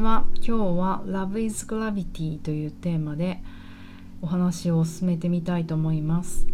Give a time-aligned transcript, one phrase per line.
[0.00, 3.42] は今日は Love is Gravity というテーマで
[4.22, 6.46] お話を進めてみたいと思います。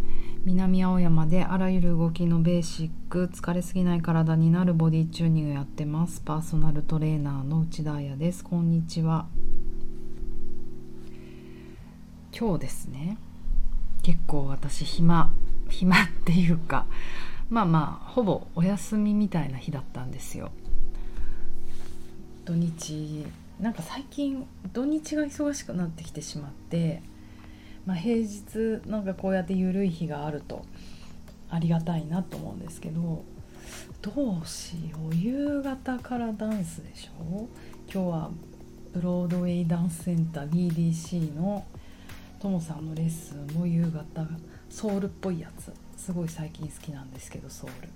[0.45, 6.21] 南青山であらゆる動きのベーシック疲れすぎない体になるボディチューニングやってます。
[6.21, 8.43] パーソナルトレーナーの内田彩です。
[8.43, 9.27] こんにちは。
[12.39, 13.17] 今日ですね
[14.03, 15.33] 結構私暇
[15.69, 16.87] 暇っていうか
[17.49, 20.51] まあまあほぼお休みみたいな日だったんですよ。
[22.47, 23.27] 土日
[23.61, 27.03] なんか最近土日が忙しくなってきてしまって、
[27.85, 30.65] まあ、平日なんかこうやって緩い日があると
[31.51, 33.25] ありがたいなと思うんですけど
[34.01, 37.49] どうしよう夕方からダンスでしょ
[37.93, 38.31] 今日は
[38.95, 41.67] ブロードウェイダンスセンター BDC の
[42.41, 44.27] ともさんのレッスンも夕方
[44.71, 45.73] ソウルっぽいやつ。
[45.97, 47.89] すごい最近好きなんですけどソウル。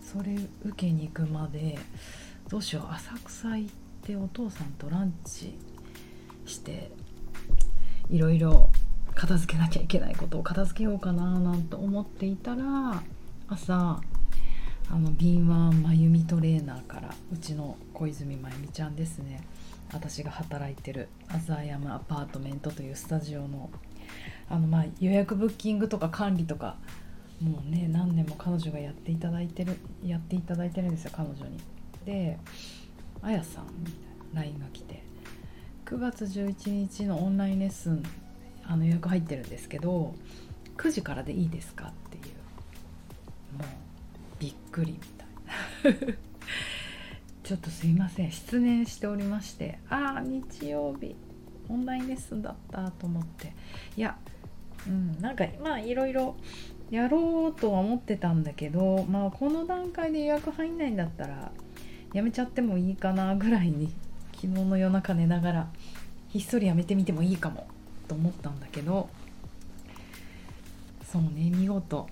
[0.00, 1.78] それ受けに行くまで
[2.48, 3.70] どうしよう浅草行っ
[4.02, 5.58] てお父さんとランチ
[6.44, 6.90] して
[8.08, 8.70] いろいろ
[9.16, 13.02] 片付けなきゃいけないことを片付けようかななんて思っていたら
[13.48, 14.00] 朝
[14.88, 19.42] あの敏腕真由美トレーナーからうちの小泉真由美ちゃんですね
[19.92, 23.70] 私が働いてるアザーヤムアパートメントというスタジオの
[24.48, 26.76] あのま予約ブッキングとか管理とか
[27.40, 31.75] もうね何年も彼女がやっていただいてるやっていただいてるんですよ彼女に。
[32.06, 32.38] で
[33.20, 33.92] 「あやさん」みたい
[34.32, 35.02] な LINE が来て
[35.84, 38.02] 9月11日のオンラインレッスン
[38.64, 40.14] あの予約入ってるんですけど
[40.78, 43.66] 9時からでいいですかっていうもう
[44.38, 45.24] びっくりみた
[45.90, 46.16] いな。
[47.44, 51.14] ちょっとすいません失念しておりましてああ日曜日
[51.68, 53.52] オンラインレッスンだったと思って。
[53.96, 54.18] いや
[54.86, 56.36] うんなんかまあいろいろ
[56.90, 61.52] やろうとは思ってたんだけどまあこの段階で予約入んないんだったら
[62.12, 63.92] やめちゃってもいいかなぐらいに
[64.34, 65.68] 昨日の夜中寝ながら
[66.28, 67.66] ひっそりやめてみてもいいかも
[68.08, 69.08] と思ったんだけど
[71.10, 72.08] そうね見事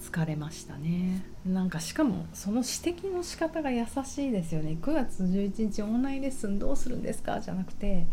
[0.00, 1.24] 疲れましたね。
[1.46, 4.76] なんかしかもその指摘の仕方が優しいですよね。
[4.82, 7.40] 9月11日オンラインレッスンどうするんですか？
[7.40, 8.04] じゃなくて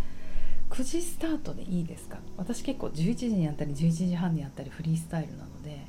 [0.69, 2.19] 9時スタートでいいですか？
[2.37, 5.81] 私結構11時にやったり11時半にやったりフリースタイルなので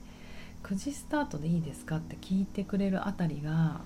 [0.65, 1.99] 9時スタートでいいですか？
[1.99, 3.81] って聞いてくれるあたりが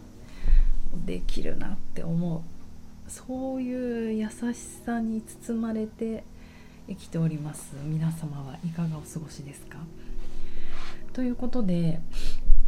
[1.04, 2.40] できるなって思う。
[3.10, 6.24] そういう優しさに包まれて
[6.88, 7.74] 生きております。
[7.84, 9.78] 皆様はいかがお過ごしですか？
[11.12, 12.00] ということで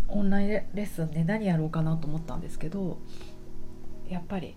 [0.08, 2.98] オンラインレッスンで何やろうかなと思ったんですけど
[4.08, 4.54] やっぱり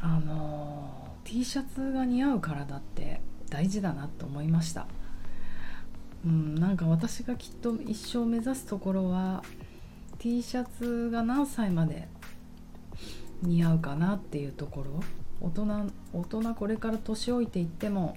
[0.00, 3.20] あの T シャツが似合う体って
[3.50, 4.88] 大事だなと思いました、
[6.26, 9.44] うん、なんか私がきっと一生目指すところは
[10.18, 12.08] T シャツが何歳まで
[13.42, 15.02] 似合うかなっていうところ。
[15.40, 18.16] 大人大人これから年老いていっても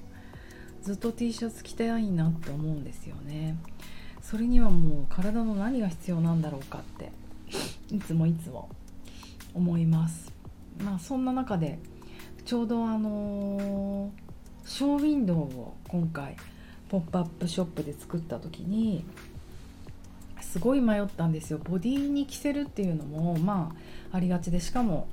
[0.83, 3.57] ずっと T シャツ着たいなって思うんですよね。
[4.21, 7.11] それにはもう体の何が必要なんだろうかって
[7.91, 8.69] いつもいつも
[9.53, 10.31] 思います。
[10.83, 11.79] まあそんな中で
[12.43, 16.35] ちょうどあのー、ショーウィンドウを今回
[16.89, 19.03] ポップアップショップで作った時に
[20.55, 21.59] すごい迷ったんですよ。
[21.61, 23.75] ボディに着せるっていうのもま
[24.13, 25.09] あありがちでしかも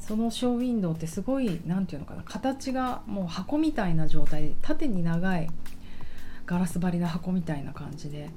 [0.00, 5.50] そのショーウィンドウってすごい何て言うのかな形がもう箱みたいな状態で縦に長い
[6.46, 8.30] ガラス張りの箱みたいな感じで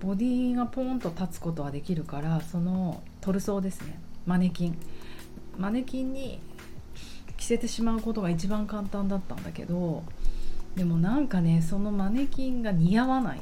[0.00, 3.98] ボディがポーンと立つことはできるからそのトルソーですね。
[4.26, 4.76] マネキン。
[5.56, 6.40] マネキンに
[7.38, 10.02] 着せてしまうことが一番簡単だったんだけど
[10.76, 13.40] でもなんかねそのマネキンが似合わない。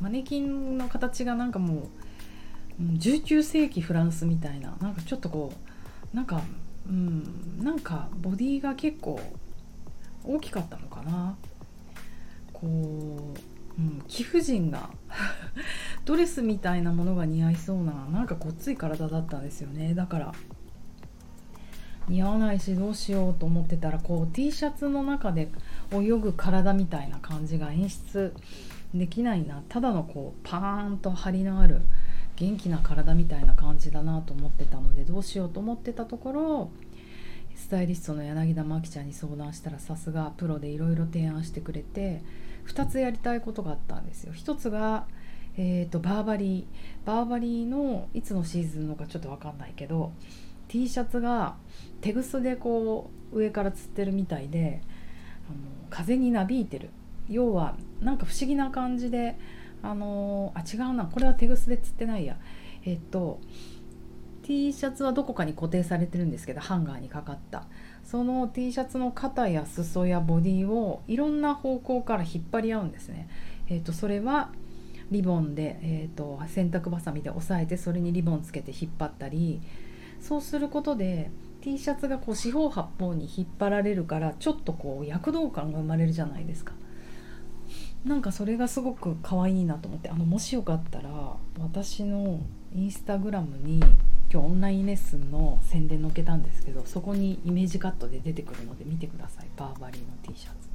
[0.00, 1.88] マネキンの形がなんかも
[2.80, 5.52] う19世紀フランスみたいななんかちょっとこ
[6.12, 6.42] うなんか
[6.88, 9.20] うんなんかボディが結構
[10.24, 11.36] 大きかったのかな。
[12.52, 14.90] こう、うん、貴婦人が
[16.04, 19.94] ドレスみたいなものが似合いそうななんかごっつい体だったんですよね。
[19.94, 20.32] だから
[22.08, 25.50] 似合わないしどうしようと思ってたらこう T シャツの中で
[25.92, 28.34] 泳ぐ体みたいな感じが演出
[28.94, 29.62] できないな。
[29.68, 31.82] ただのこうパーンと張りのある
[32.36, 36.70] 元気な体みたいな感じだなと思ってたのでどうしようと思ってたところ
[37.56, 42.22] スタイリストの柳田真紀ちゃんに相談したらさすがプロでいろいろ提案してくれて
[42.68, 44.32] 2つやりたいことがあったんですよ。
[44.32, 45.06] 1つが
[45.60, 46.64] えーと、バーバリー。
[47.04, 50.12] バーバリーのいつのシーズンのかちょっと分かんないけど
[50.68, 51.56] T シャツが
[52.00, 54.80] 手ぐすでこう上からつってるみたいで
[55.48, 55.56] あの
[55.90, 56.90] 風になびいてる。
[57.28, 59.36] 要はなんか不思議な感じで
[59.82, 62.36] あのあ違うなこれは手ぐすで釣ってないや
[62.84, 63.40] えっと
[64.42, 67.66] T シャツはどこかに固定されてるんですけどハンガーにかかった
[68.02, 73.28] その T シャツの肩や裾やボディをいろんな方向から引っ張り合うんですね。
[73.68, 74.50] えーと、それは
[75.10, 79.60] リボンで、えーと、洗濯ばさみで押さえてそれにリボンつけて引っ張ったり
[80.20, 86.72] そうすることで T シャツがこう四方八方に引っ張られるからちょっとこう躍動感が生まれるじゃないですか。
[88.04, 91.10] なんかそれがすごく可愛いなと思ってあのもしよかったら
[91.58, 92.40] 私の
[92.74, 93.80] インスタグラムに
[94.30, 99.46] 今日オンラインレッスンの宣伝載っけたんですけどそこにイメージカットで出てくるので見てください。
[99.56, 100.68] バーバリーの T シャツ。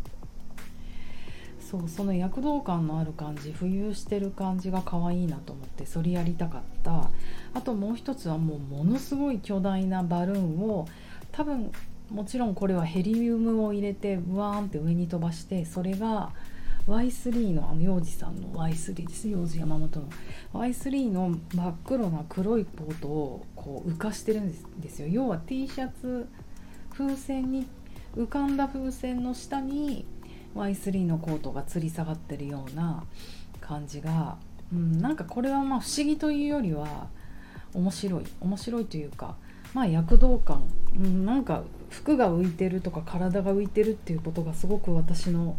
[1.60, 7.10] そうその躍動感のある感じ浮遊してる感じが可愛いなと思ってそれやりたかった。
[7.54, 10.88] あともう一つはもうものすごい巨大なバルーンを
[11.31, 11.72] 多分
[12.12, 16.31] もちろんこれはヘリウムを入れてブワーンって上に飛ばしてそれが
[16.88, 20.10] Y3 のあの幼児さんの Y3 です幼児山本の
[20.54, 25.08] Y3 の真っ黒な黒いコートをこう浮かしてるんですよ。
[25.08, 26.28] 要は T シャツ
[26.92, 27.68] 風船に
[28.18, 30.06] 浮かんだ風船の下に
[30.56, 33.04] Y3 のコートが吊り下がってるような
[33.62, 34.38] 感じが、
[34.72, 37.08] うん、なんかこれはまあ不思議というよりは
[37.74, 38.24] 面白い。
[38.42, 39.36] 面白いというか
[39.74, 40.64] まあ躍動感、
[40.98, 45.56] うん、なんか服が浮いてるとか体が浮いてるっていうことがすごく私の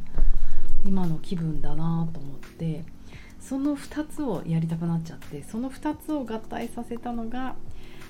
[0.84, 2.84] 今の気分だなと思って
[3.40, 7.56] その2つをやりたくなっちゃってその2つを合体させたのが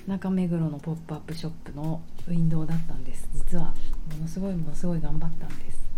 [0.07, 3.27] 中目黒のポップアップショップのウィンドウだったんです。
[3.33, 3.73] 実は
[4.11, 5.89] ものすごいものすごい頑張ったんです。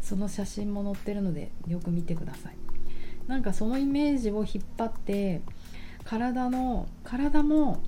[0.00, 2.56] その写真も載ってるのでよく見てください。
[3.26, 5.42] なんかそのイメージを引っ張って
[6.04, 7.82] 体の体も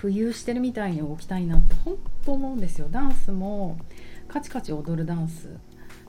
[0.00, 2.88] 浮遊してるみたいに動きたいなって本当思うんですよ。
[2.90, 3.78] ダンスも
[4.28, 5.56] カチカチ踊るダンス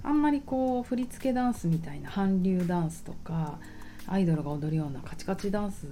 [0.03, 3.59] あんまりこう振り付けダンスみたいな韓流ダンスとか
[4.07, 5.87] アイドルが踊るようなカチカチダンス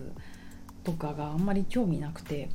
[0.83, 2.49] とかがあんまり興味なくて、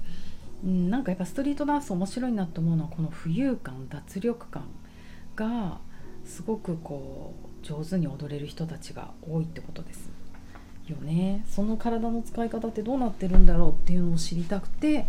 [0.64, 4.64] うん、なんかやっぱストリートダンス面白いなと思うのはこの浮遊感脱力感
[5.36, 5.78] が
[6.24, 10.10] すごくこう上手に踊れる人たちが多いってことです
[10.88, 11.44] よね。
[11.48, 15.06] その体の使い方ってどうなってるんだろうっていうのを知りたくて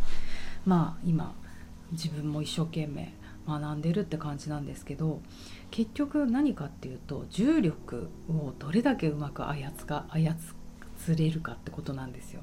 [0.66, 1.34] まあ今
[1.92, 3.14] 自分も一生懸命
[3.48, 5.22] 学んでるって感じなんですけど
[5.72, 10.36] 結局何かっていうと重力をどれだけうまく操か操
[11.16, 12.42] れるかってことなんですよ。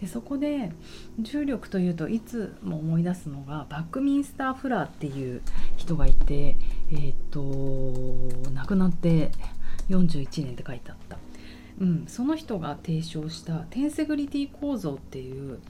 [0.00, 0.72] でそこで
[1.18, 5.42] 重力というといつも思い出すのがバックミンスター・フラーっていう
[5.76, 6.56] 人がいて、
[6.90, 9.30] えーと、亡くなって
[9.90, 11.18] 41年って書いてあった、
[11.80, 15.60] うん、その人が提唱したテンセグリティ構造っていう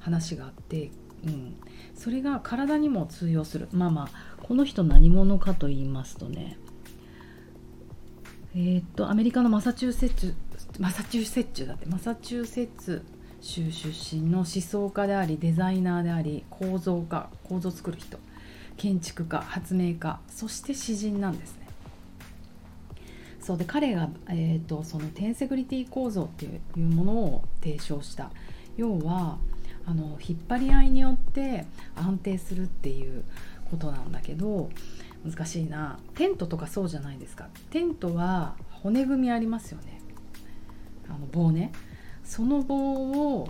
[0.00, 0.90] 話があって
[1.24, 1.56] うん、
[1.94, 3.68] それが体にも通用する。
[3.72, 6.58] まあまあこの人何者かと言いますとね。
[8.54, 10.34] えー、っとアメリカのマサチューセッツ
[10.78, 11.86] マサチューセッツだって。
[11.86, 13.04] マサチューセッツ
[13.40, 18.18] 州出身の思想家でありデザイナーであり構造家構造作る人。
[18.76, 20.20] 建築家発明家。
[20.28, 21.66] そして詩人なんですね。
[23.40, 28.30] そうで彼が、えーとそのテンセグリティ構造っていうものを提唱した。
[28.76, 29.38] 要は
[29.86, 33.24] あの引っ張り合いによって安定するっていう
[33.70, 34.68] ことなんだけど
[35.24, 35.98] 難しいな。
[36.14, 37.48] テントとかそうじゃないですか。
[37.70, 40.00] テントは骨組みありますよね。
[41.08, 41.72] あの棒ね。
[42.24, 43.48] その棒を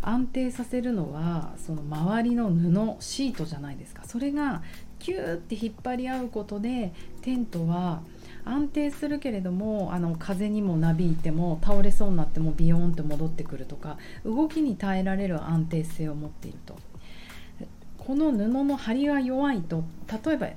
[0.00, 4.04] 安定させるのはその周りの布シートじゃないですか。
[4.04, 4.62] それが
[4.98, 8.02] キューって引っ張り合うことでテントは
[8.48, 16.76] 安定するけれどもあの風にもなびいても倒れそうになってもビヨーンと戻ってくるとか動きに耐えられる安定性を持っていると。
[17.98, 19.84] この布の張りが弱いと
[20.24, 20.48] 例えば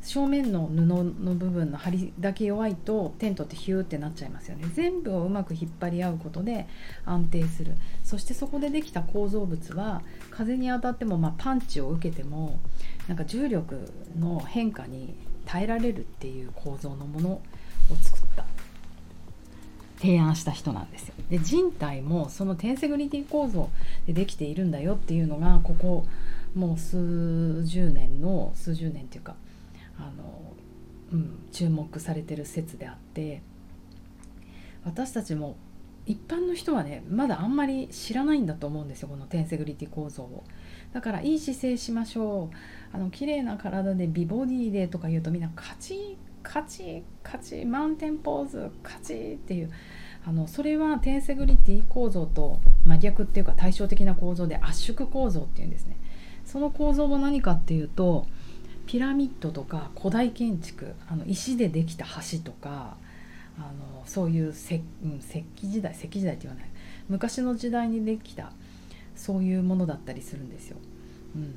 [0.00, 4.64] 正面の布の部分の張りだけ弱いとテントってヒューってなっちゃいますよね。
[4.74, 6.66] 全部をうまく引っ張り合うことで
[7.06, 7.74] 安定する。
[8.02, 12.58] そしてそこでできた構造物は風に当たっても、まあ、パンチを受けても
[13.08, 15.14] なんか重力の変化に
[15.46, 17.40] 耐えられるっていう構造のものを
[18.02, 18.44] 作った
[19.98, 21.14] 提案した人なんですよ。
[21.30, 23.70] で人体もそのテンセグリティ構造
[24.06, 26.06] でできているんだよっていうのがここ
[26.54, 29.34] もう数十年の数十年っていうか
[29.98, 30.52] あの、
[31.12, 33.42] うん、注目されてる説であって
[34.84, 35.56] 私たちも
[36.06, 40.44] 一般の人はねまだあんまり知らないんだと思うんですよこのテンセグリティ構造を。
[40.94, 42.96] だからいい姿勢しましょう。
[42.96, 49.72] あの綺麗な体で美ボディでとか言うとみんなカチカチカチマウンテンポーズカチっていう
[50.24, 55.96] あのそれはテンセグリティ構造と真逆っていうか対照的な構造で圧縮構造っていうんですね。
[56.44, 58.26] その構造は何かっていうと
[58.86, 62.96] ピラミッドとか古代建築あの石でできた橋とか
[63.58, 66.70] あのそういう石,、うん、石器時代石器時代って言わない。
[67.08, 68.52] 昔の時代にできた
[69.16, 70.76] そういうものだったりするんですよ。
[71.34, 71.54] うん、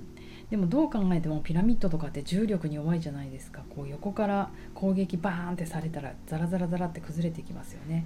[0.50, 3.64] でもどう考えてもピラミッドとかって重力に弱いじゃないですか。
[3.76, 8.06] こう横から攻撃バーンってされたらザラザラザラって崩れていきますよね。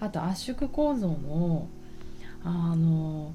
[0.00, 1.68] あと圧縮構造の
[2.44, 3.34] あの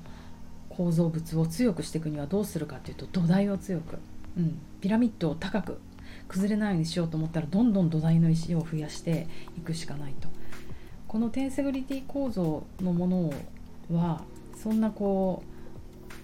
[0.69, 3.97] 構造物を強くしていくにはどうするかっていうと土台を強く、
[4.37, 5.79] うん、ピラミッドを高く
[6.27, 10.27] 崩れないようにしようと思ったらどんどん土台の石を増やしていくしかないと。
[11.07, 13.33] このテンセグリティ構造のもの
[13.91, 14.23] は
[14.55, 15.56] そんなこう、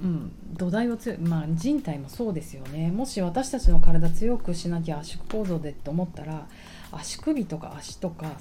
[0.04, 2.92] うん、土台を強まあ人体もそうですよね。
[2.92, 6.48] もし私たちの体強くしなきゃ圧縮構造でって思ったら
[6.92, 8.34] 足首とか足とか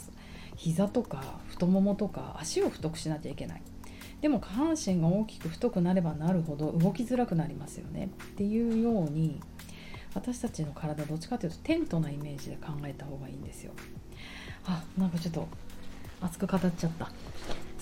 [0.56, 3.62] 膝とか太ももとか足を太くしなきゃいけない。
[4.20, 8.10] でも下半身が大きく太くなればなるほど動きづらくなりますよね。
[8.24, 9.40] っていうように
[10.14, 13.72] 私たちの体どっちかというとテントなイメージで考えた方がいいんですよ。
[14.66, 15.46] あなんかちょっと
[16.20, 17.10] 熱く語っちゃった。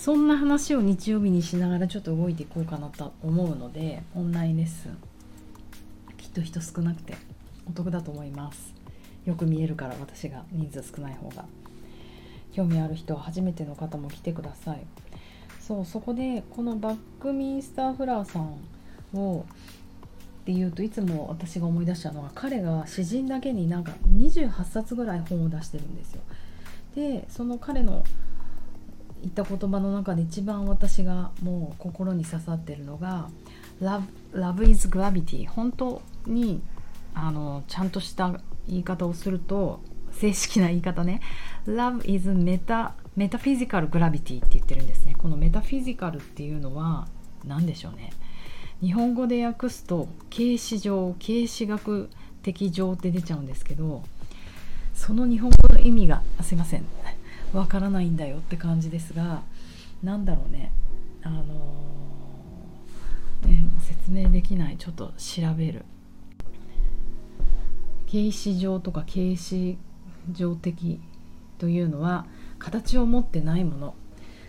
[0.00, 4.96] そんな話を日曜日にしながらちょっと動いていこうかなと思うのでオンラインレッスン
[6.16, 7.18] きっと人少なくて
[7.68, 8.72] お得だと思います。
[9.26, 11.44] よく見えるから私が人数少ない方が。
[12.54, 14.78] 興味ある人は初めての方も来てください。
[15.60, 18.56] そうそこでこのバックミンスターフラーさん
[19.14, 19.44] を
[20.40, 26.22] っていうといつも私が思い出したのは彼が詩人だけになんか28冊ぐらい本を出してるんですよ。
[26.94, 28.02] でその彼の
[29.22, 33.28] 言った言葉の中で一番私がもう心に刺さってるのが
[33.80, 34.02] Love,
[34.34, 36.62] Love is Gravity 本当に
[37.14, 39.80] あのちゃんとした言い方をすると
[40.12, 41.20] 正式な言い方ね。
[41.66, 45.14] Love is meta, metaphysical gravity って言ってるんですね。
[45.16, 47.08] このメタフィジカルっていうのは
[47.44, 48.10] 何でしょうね。
[48.80, 52.08] 日本語で訳すと形式上形式学
[52.42, 54.02] 的上って出ちゃうんですけど
[54.94, 56.84] その日本語の意味がすいません。
[57.52, 59.42] わからないんだよって感じですが
[60.02, 60.72] 何だろうね。
[61.22, 64.78] あのー、ね、説明できない。
[64.78, 65.84] ちょっと調べる。
[68.06, 69.78] 形式上とか形式
[70.32, 71.00] 上的
[71.58, 72.26] というのは
[72.58, 73.94] 形を持ってないもの。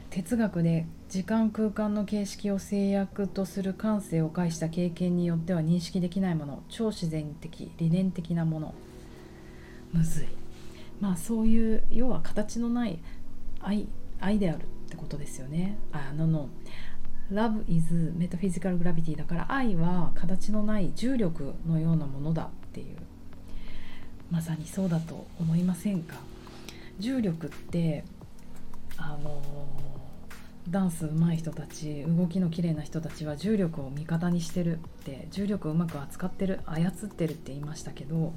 [0.09, 6.63] 哲学で時間空間の形式を制約とする感性を介した経験によっては認識できないもの。
[6.69, 8.73] 超自然的理念的なもの。
[9.91, 10.40] むずい。
[11.01, 12.99] まあそういう要は形のない
[13.59, 13.89] 愛
[14.21, 15.77] 愛であるってことですよね。
[15.91, 16.49] あのの
[17.31, 22.97] Love is metaphysical gravity だから愛は形のない重力のようなものだっていう
[24.29, 26.15] まさにそうだと思いませんか？
[26.99, 28.03] 重力って
[28.97, 29.41] あの
[30.69, 38.35] ダンス上手い人たち動きの綺麗な人たちは重力を味方にしてるって重力をうまく扱ってる操ってるって言いましたけど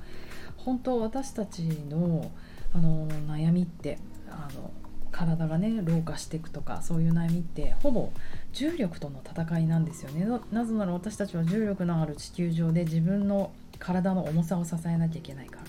[0.57, 2.31] 本当私たちの
[2.75, 4.71] あの悩みってあの
[5.13, 8.11] 体がね老化していくとかそういう悩みってほぼ
[8.53, 10.27] 重力との戦いなんですよね。
[10.51, 15.63] なぜなら私たちは重力のある地球上で自分の体の重さを支えなきゃいけないから。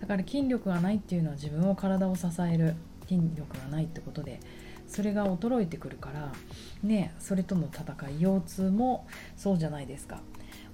[0.00, 2.74] だから筋力がないっていうのは自分を体を支える
[3.08, 4.40] 筋力がないってことで
[4.86, 6.32] それが衰えてくるから
[6.82, 10.20] ねそれとの戦い腰痛もそうじゃないですか。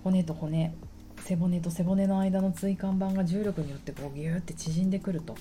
[0.03, 0.75] 骨と骨
[1.21, 5.37] 背骨と背骨の間の椎間板が重力によってこうギューって縮んでくると、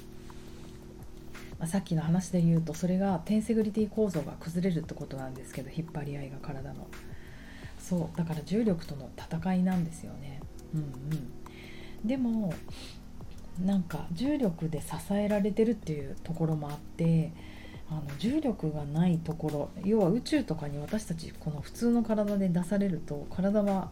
[1.59, 6.87] まあ、さっきの話で言うとそれがテンセグリティ構造が崩れるってことなんですけど引っ張り合いが体の。
[7.77, 10.41] そうだから重力との戦いなんですよね。
[10.73, 12.07] うんうん。
[12.07, 12.53] でも
[13.63, 17.33] なんか重力で支えられてるっていうところもあって
[17.89, 23.89] あの重力がないところ要は宇宙とかに私たちこの普通の体で出されると体は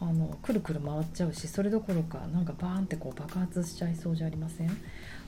[0.00, 4.68] あのくるくる回っちゃうしそれどころかなんかバーンってこう爆発しちゃいそうじゃありません？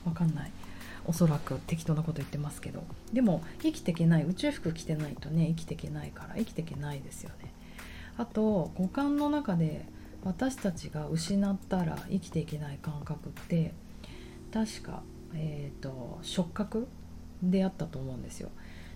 [0.05, 0.51] わかんない。
[1.07, 2.83] おそらく適当なこと言ってますけど
[3.13, 7.53] でも生きていけない宇宙服着てないとね生きていけないから生きていけないですよね
[8.17, 9.85] あと五感の中で
[10.23, 13.73] 私たちが失ったら生きていけない感覚って
[14.51, 15.03] 確か、
[15.35, 16.87] えーと、触覚
[17.43, 18.49] であったと思うんですよ。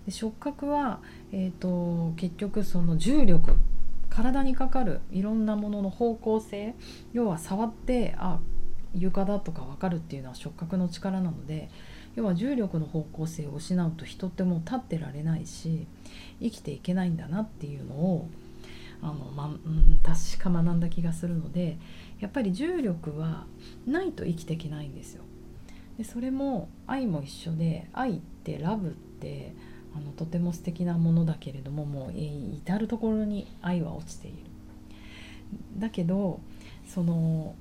[0.06, 1.00] で触覚は、
[1.32, 3.52] えーと、結局その重力
[4.08, 6.74] 体にかかるいろんなものの方向性
[7.12, 8.40] 要は触ってあ
[8.94, 11.68] 床だとか分かるっていうのは触覚の力なので
[12.16, 15.86] 要は重力の方向性を失うと人ってもう立ってられないし
[16.40, 18.28] 生きていけないんだなっていうのを
[19.02, 21.78] あの、まうん、確か学んだ気がするので
[22.20, 23.46] やっぱり重力は
[23.86, 25.22] ないと生きていけないんですよ。
[25.98, 29.52] でそれも愛も一緒で愛ってラブって
[29.94, 34.36] あのとても素敵なものだけれどももう至る所に愛は落ちている。
[35.78, 36.40] だけど
[36.86, 37.54] その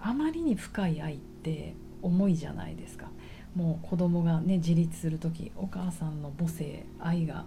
[0.00, 3.06] あまりに深い愛って重いじゃないですか。
[3.54, 7.44] もう子供がね自立する時お母さんの母性愛が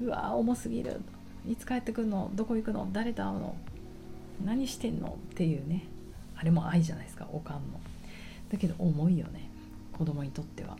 [0.00, 1.00] うわ重すぎる。
[1.48, 2.30] いつ帰ってくるの？
[2.34, 2.88] どこ行くの？
[2.92, 3.56] 誰と会うの？
[4.44, 5.18] 何してんの？
[5.32, 5.84] っていうね
[6.36, 7.80] あれも愛じゃないですかおかんの。
[8.50, 9.50] だけど重いよね
[9.92, 10.76] 子供にとっては。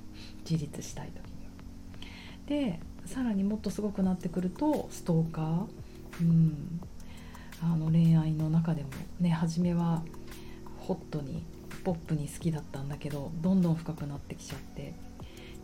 [0.49, 2.71] 自立したい時には。
[2.71, 5.67] でさらにもっとすごくなってくるとストーカー。
[6.21, 6.81] うん。
[7.61, 10.03] あの恋愛の中でもね初めは
[10.79, 11.43] ホットに
[11.89, 14.93] ポップに好きだったんだけどどんどん深くなってきちゃって。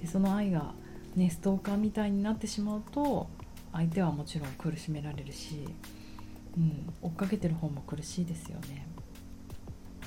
[0.01, 0.73] でその愛が
[1.17, 3.29] ねストーカーみたいになってしまうと
[3.75, 5.69] 相手はもちろん苦しめられるし、
[6.57, 8.87] うん、追っかけてる方も苦しいですよね。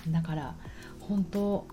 [0.09, 0.55] だから
[1.01, 1.67] 本当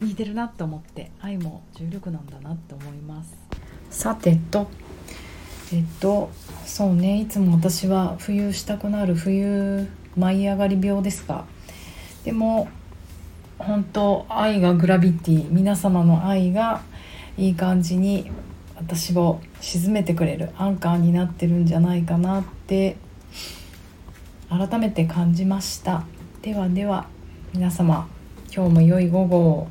[0.00, 3.36] 似てるなって思って愛も重力なんだなって思います。
[3.90, 4.68] さてと。
[5.70, 6.30] えっと
[6.64, 9.86] そうねいつも私は浮遊したくなる冬
[10.16, 11.44] 舞い上がり病ですが。
[12.24, 12.68] でも
[13.66, 16.82] 本当愛がグラビティ皆様の愛が
[17.38, 18.30] いい感じに
[18.76, 22.96] 私を沈めてくれるアンカーになってるんじゃないかなって
[24.50, 26.04] 改めて感じました。
[26.42, 27.06] ではでは
[27.54, 28.06] 皆様
[28.54, 29.68] 今日も良い午後を。